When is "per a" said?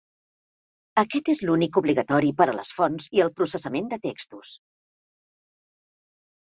2.41-2.57